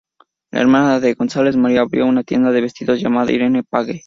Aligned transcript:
La 0.49 0.61
hermana 0.61 0.99
de 0.99 1.13
Gonzales, 1.13 1.55
Maria, 1.55 1.81
abrió 1.81 2.07
una 2.07 2.23
tienda 2.23 2.49
de 2.51 2.61
vestidos 2.61 2.99
llamada 2.99 3.31
Irene 3.31 3.61
Page. 3.63 3.99